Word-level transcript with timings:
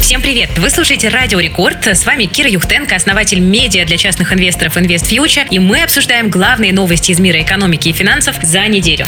Всем 0.00 0.22
привет! 0.22 0.58
Вы 0.58 0.70
слушаете 0.70 1.08
Радио 1.08 1.38
Рекорд. 1.38 1.86
С 1.86 2.04
вами 2.04 2.24
Кира 2.24 2.48
Юхтенко, 2.48 2.96
основатель 2.96 3.38
медиа 3.38 3.84
для 3.84 3.96
частных 3.96 4.32
инвесторов 4.32 4.76
Invest 4.76 5.08
Future. 5.08 5.46
И 5.50 5.58
мы 5.58 5.82
обсуждаем 5.82 6.30
главные 6.30 6.72
новости 6.72 7.12
из 7.12 7.20
мира 7.20 7.40
экономики 7.40 7.88
и 7.88 7.92
финансов 7.92 8.36
за 8.42 8.66
неделю. 8.66 9.06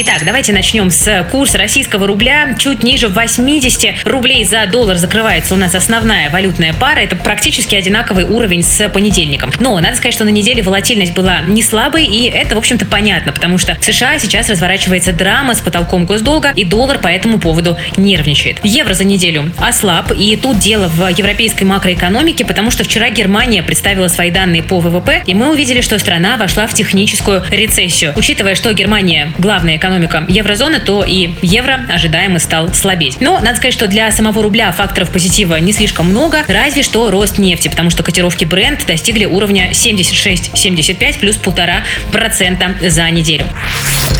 Итак, 0.00 0.22
давайте 0.24 0.52
начнем 0.52 0.90
с 0.90 1.26
курса 1.32 1.58
российского 1.58 2.06
рубля. 2.06 2.54
Чуть 2.56 2.84
ниже 2.84 3.08
80 3.08 4.06
рублей 4.06 4.44
за 4.44 4.66
доллар 4.66 4.96
закрывается 4.96 5.54
у 5.54 5.56
нас 5.56 5.74
основная 5.74 6.30
валютная 6.30 6.72
пара. 6.72 7.00
Это 7.00 7.16
практически 7.16 7.74
одинаковый 7.74 8.24
уровень 8.24 8.62
с 8.62 8.88
понедельником. 8.90 9.50
Но 9.58 9.80
надо 9.80 9.96
сказать, 9.96 10.14
что 10.14 10.24
на 10.24 10.28
неделе 10.28 10.62
волатильность 10.62 11.14
была 11.14 11.40
не 11.40 11.64
слабой, 11.64 12.04
и 12.04 12.28
это, 12.28 12.54
в 12.54 12.58
общем-то, 12.58 12.86
понятно, 12.86 13.32
потому 13.32 13.58
что 13.58 13.76
в 13.80 13.84
США 13.84 14.20
сейчас 14.20 14.48
разворачивается 14.48 15.12
драма 15.12 15.56
с 15.56 15.60
потолком 15.60 16.06
госдолга, 16.06 16.52
и 16.54 16.64
доллар 16.64 16.98
по 16.98 17.08
этому 17.08 17.40
поводу 17.40 17.76
нервничает. 17.96 18.60
Евро 18.62 18.94
за 18.94 19.02
неделю 19.02 19.50
ослаб, 19.58 20.12
и 20.18 20.36
тут 20.36 20.58
дело 20.58 20.88
в 20.88 21.08
европейской 21.08 21.64
макроэкономике, 21.64 22.44
потому 22.44 22.70
что 22.70 22.82
вчера 22.84 23.10
Германия 23.10 23.62
представила 23.62 24.08
свои 24.08 24.30
данные 24.30 24.62
по 24.62 24.80
ВВП, 24.80 25.22
и 25.24 25.34
мы 25.34 25.50
увидели, 25.50 25.80
что 25.80 25.98
страна 25.98 26.36
вошла 26.36 26.66
в 26.66 26.74
техническую 26.74 27.44
рецессию. 27.50 28.12
Учитывая, 28.16 28.54
что 28.56 28.72
Германия 28.72 29.32
главная 29.38 29.76
экономика 29.76 30.24
еврозоны, 30.28 30.80
то 30.80 31.04
и 31.04 31.30
евро 31.42 31.86
ожидаемо 31.88 32.40
стал 32.40 32.74
слабеть. 32.74 33.20
Но 33.20 33.38
надо 33.38 33.56
сказать, 33.56 33.74
что 33.74 33.86
для 33.86 34.10
самого 34.10 34.42
рубля 34.42 34.72
факторов 34.72 35.10
позитива 35.10 35.56
не 35.60 35.72
слишком 35.72 36.10
много, 36.10 36.44
разве 36.48 36.82
что 36.82 37.10
рост 37.10 37.38
нефти, 37.38 37.68
потому 37.68 37.90
что 37.90 38.02
котировки 38.02 38.44
бренд 38.44 38.84
достигли 38.86 39.24
уровня 39.24 39.70
76-75 39.70 41.20
плюс 41.20 41.36
полтора 41.36 41.84
процента 42.10 42.74
за 42.82 43.08
неделю. 43.10 43.46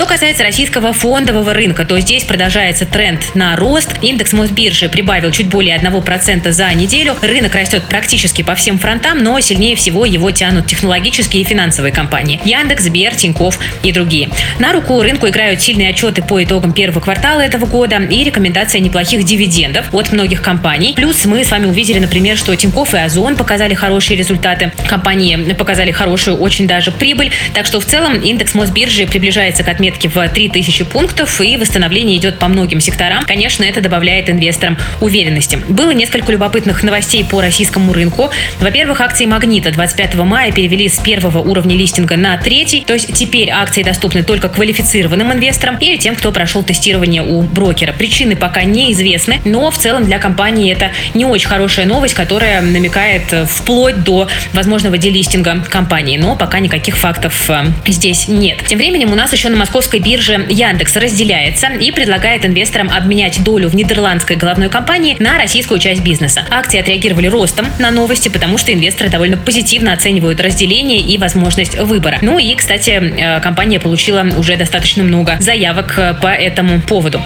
Что 0.00 0.06
касается 0.06 0.44
российского 0.44 0.94
фондового 0.94 1.52
рынка, 1.52 1.84
то 1.84 2.00
здесь 2.00 2.24
продолжается 2.24 2.86
тренд 2.86 3.34
на 3.34 3.54
рост. 3.54 3.96
Индекс 4.00 4.32
Мосбиржи 4.32 4.88
прибавил 4.88 5.30
чуть 5.30 5.48
более 5.48 5.76
1% 5.76 6.50
за 6.50 6.72
неделю. 6.72 7.14
Рынок 7.20 7.54
растет 7.54 7.82
практически 7.86 8.40
по 8.40 8.54
всем 8.54 8.78
фронтам, 8.78 9.22
но 9.22 9.38
сильнее 9.40 9.76
всего 9.76 10.06
его 10.06 10.30
тянут 10.30 10.66
технологические 10.68 11.42
и 11.42 11.44
финансовые 11.44 11.92
компании. 11.92 12.40
Яндекс, 12.46 12.84
Сбер, 12.84 13.14
Тиньков 13.14 13.58
и 13.82 13.92
другие. 13.92 14.30
На 14.58 14.72
руку 14.72 15.02
рынку 15.02 15.28
играют 15.28 15.60
сильные 15.60 15.90
отчеты 15.90 16.22
по 16.22 16.42
итогам 16.42 16.72
первого 16.72 17.00
квартала 17.00 17.42
этого 17.42 17.66
года 17.66 17.96
и 17.96 18.24
рекомендация 18.24 18.80
неплохих 18.80 19.24
дивидендов 19.24 19.92
от 19.92 20.12
многих 20.12 20.40
компаний. 20.40 20.94
Плюс 20.96 21.26
мы 21.26 21.44
с 21.44 21.50
вами 21.50 21.66
увидели, 21.66 21.98
например, 21.98 22.38
что 22.38 22.56
Тиньков 22.56 22.94
и 22.94 22.98
Озон 22.98 23.36
показали 23.36 23.74
хорошие 23.74 24.16
результаты. 24.16 24.72
Компании 24.88 25.52
показали 25.52 25.90
хорошую 25.90 26.38
очень 26.38 26.66
даже 26.66 26.90
прибыль. 26.90 27.32
Так 27.52 27.66
что 27.66 27.80
в 27.80 27.84
целом 27.84 28.18
индекс 28.18 28.54
Мосбиржи 28.54 29.06
приближается 29.06 29.62
к 29.62 29.68
отметке 29.68 29.89
в 29.96 30.28
3000 30.28 30.84
пунктов 30.84 31.40
и 31.40 31.56
восстановление 31.56 32.16
идет 32.16 32.38
по 32.38 32.48
многим 32.48 32.80
секторам. 32.80 33.24
Конечно, 33.24 33.64
это 33.64 33.80
добавляет 33.80 34.28
инвесторам 34.30 34.78
уверенности. 35.00 35.58
Было 35.68 35.90
несколько 35.90 36.32
любопытных 36.32 36.82
новостей 36.82 37.24
по 37.24 37.40
российскому 37.40 37.92
рынку. 37.92 38.30
Во-первых, 38.60 39.00
акции 39.00 39.26
«Магнита» 39.26 39.70
25 39.70 40.14
мая 40.16 40.52
перевели 40.52 40.88
с 40.88 40.98
первого 40.98 41.38
уровня 41.38 41.76
листинга 41.76 42.16
на 42.16 42.36
третий, 42.38 42.82
то 42.86 42.94
есть 42.94 43.12
теперь 43.12 43.50
акции 43.50 43.82
доступны 43.82 44.22
только 44.22 44.48
квалифицированным 44.48 45.32
инвесторам 45.32 45.76
или 45.78 45.96
тем, 45.96 46.16
кто 46.16 46.32
прошел 46.32 46.62
тестирование 46.62 47.22
у 47.22 47.42
брокера. 47.42 47.92
Причины 47.92 48.36
пока 48.36 48.62
неизвестны, 48.62 49.40
но 49.44 49.70
в 49.70 49.78
целом 49.78 50.04
для 50.04 50.18
компании 50.18 50.72
это 50.72 50.90
не 51.14 51.24
очень 51.24 51.48
хорошая 51.48 51.86
новость, 51.86 52.14
которая 52.14 52.60
намекает 52.60 53.34
вплоть 53.48 54.02
до 54.02 54.28
возможного 54.52 54.98
делистинга 54.98 55.62
компании, 55.68 56.18
но 56.18 56.36
пока 56.36 56.60
никаких 56.60 56.96
фактов 56.96 57.50
э, 57.50 57.66
здесь 57.86 58.28
нет. 58.28 58.58
Тем 58.66 58.78
временем 58.78 59.12
у 59.12 59.14
нас 59.14 59.32
еще 59.32 59.48
на 59.48 59.56
московской 59.70 60.00
бирже 60.00 60.46
Яндекс 60.48 60.96
разделяется 60.96 61.68
и 61.68 61.92
предлагает 61.92 62.44
инвесторам 62.44 62.90
обменять 62.90 63.44
долю 63.44 63.68
в 63.68 63.76
нидерландской 63.76 64.34
головной 64.34 64.68
компании 64.68 65.14
на 65.20 65.38
российскую 65.38 65.78
часть 65.78 66.02
бизнеса. 66.02 66.44
Акции 66.50 66.80
отреагировали 66.80 67.28
ростом 67.28 67.66
на 67.78 67.92
новости, 67.92 68.28
потому 68.28 68.58
что 68.58 68.72
инвесторы 68.72 69.10
довольно 69.10 69.36
позитивно 69.36 69.92
оценивают 69.92 70.40
разделение 70.40 70.98
и 70.98 71.16
возможность 71.18 71.78
выбора. 71.78 72.18
Ну 72.20 72.40
и, 72.40 72.52
кстати, 72.56 72.90
э, 72.90 73.40
компания 73.40 73.78
получила 73.78 74.26
уже 74.36 74.56
достаточно 74.56 75.04
много 75.04 75.36
заявок 75.38 75.94
э, 75.96 76.14
по 76.20 76.26
этому 76.26 76.80
поводу. 76.80 77.22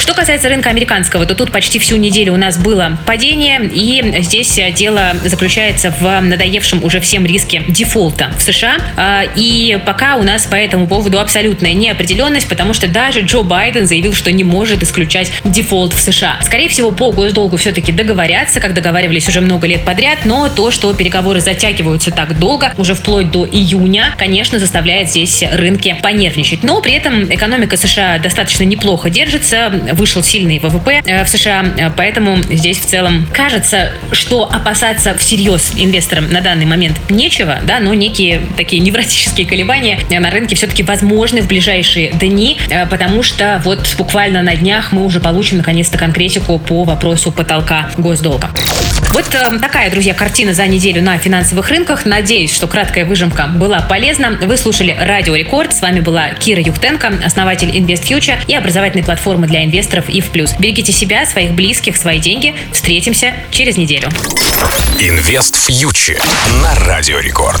Что 0.00 0.14
касается 0.14 0.48
рынка 0.48 0.70
американского, 0.70 1.26
то 1.26 1.34
тут 1.34 1.52
почти 1.52 1.78
всю 1.78 1.96
неделю 1.96 2.32
у 2.32 2.38
нас 2.38 2.56
было 2.56 2.96
падение, 3.04 3.60
и 3.70 4.22
здесь 4.22 4.58
дело 4.74 5.12
заключается 5.22 5.90
в 6.00 6.20
надоевшем 6.22 6.82
уже 6.82 7.00
всем 7.00 7.26
риске 7.26 7.64
дефолта 7.68 8.30
в 8.38 8.40
США. 8.40 8.78
А, 8.96 9.24
и 9.36 9.78
пока 9.84 10.16
у 10.16 10.22
нас 10.22 10.46
по 10.46 10.54
этому 10.54 10.86
поводу 10.86 11.20
абсолютная 11.20 11.74
неопределенность, 11.74 12.48
потому 12.48 12.72
что 12.72 12.88
даже 12.88 13.20
Джо 13.20 13.42
Байден 13.42 13.86
заявил, 13.86 14.14
что 14.14 14.32
не 14.32 14.42
может 14.42 14.82
исключать 14.82 15.32
дефолт 15.44 15.92
в 15.92 16.00
США. 16.00 16.38
Скорее 16.42 16.70
всего, 16.70 16.92
по 16.92 17.12
госдолгу 17.12 17.58
все-таки 17.58 17.92
договорятся, 17.92 18.58
как 18.58 18.72
договаривались 18.72 19.28
уже 19.28 19.42
много 19.42 19.66
лет 19.66 19.84
подряд, 19.84 20.20
но 20.24 20.48
то, 20.48 20.70
что 20.70 20.94
переговоры 20.94 21.42
затягиваются 21.42 22.10
так 22.10 22.38
долго, 22.38 22.72
уже 22.78 22.94
вплоть 22.94 23.30
до 23.30 23.46
июня, 23.46 24.14
конечно, 24.16 24.58
заставляет 24.58 25.10
здесь 25.10 25.44
рынки 25.52 25.94
понервничать. 26.02 26.62
Но 26.62 26.80
при 26.80 26.94
этом 26.94 27.24
экономика 27.24 27.76
США 27.76 28.18
достаточно 28.18 28.64
неплохо 28.64 29.10
держится, 29.10 29.70
вышел 29.92 30.22
сильный 30.22 30.58
ВВП 30.58 31.02
э, 31.04 31.24
в 31.24 31.28
США, 31.28 31.64
э, 31.76 31.90
поэтому 31.96 32.38
здесь 32.42 32.78
в 32.78 32.86
целом 32.86 33.26
кажется, 33.32 33.92
что 34.12 34.44
опасаться 34.50 35.16
всерьез 35.16 35.72
инвесторам 35.76 36.30
на 36.30 36.40
данный 36.40 36.66
момент 36.66 36.98
нечего, 37.10 37.58
да, 37.64 37.80
но 37.80 37.94
некие 37.94 38.42
такие 38.56 38.80
невротические 38.82 39.46
колебания 39.46 39.98
на 40.10 40.30
рынке 40.30 40.56
все-таки 40.56 40.82
возможны 40.82 41.42
в 41.42 41.48
ближайшие 41.48 42.10
дни, 42.12 42.58
э, 42.68 42.86
потому 42.86 43.22
что 43.22 43.60
вот 43.64 43.94
буквально 43.98 44.42
на 44.42 44.54
днях 44.56 44.92
мы 44.92 45.04
уже 45.04 45.20
получим 45.20 45.58
наконец-то 45.58 45.98
конкретику 45.98 46.58
по 46.58 46.84
вопросу 46.84 47.32
потолка 47.32 47.90
госдолга. 47.96 48.50
Вот 49.12 49.24
такая, 49.60 49.90
друзья, 49.90 50.14
картина 50.14 50.54
за 50.54 50.66
неделю 50.66 51.02
на 51.02 51.18
финансовых 51.18 51.68
рынках. 51.68 52.04
Надеюсь, 52.06 52.54
что 52.54 52.68
краткая 52.68 53.04
выжимка 53.04 53.48
была 53.48 53.80
полезна. 53.80 54.38
Вы 54.40 54.56
слушали 54.56 54.96
Радио 54.98 55.34
Рекорд. 55.34 55.74
С 55.74 55.82
вами 55.82 56.00
была 56.00 56.30
Кира 56.30 56.60
Юхтенко, 56.60 57.12
основатель 57.24 57.70
Invest 57.70 58.04
Future 58.08 58.38
и 58.46 58.54
образовательной 58.54 59.04
платформы 59.04 59.46
для 59.46 59.64
инвесторов 59.64 60.08
и 60.08 60.20
в 60.20 60.30
плюс. 60.30 60.54
Берегите 60.58 60.92
себя, 60.92 61.26
своих 61.26 61.52
близких, 61.52 61.96
свои 61.96 62.20
деньги. 62.20 62.54
Встретимся 62.72 63.34
через 63.50 63.76
неделю. 63.76 64.08
Инвест 65.00 65.56
фьючер 65.56 66.22
на 66.62 66.74
Радио 66.86 67.18
Рекорд. 67.18 67.60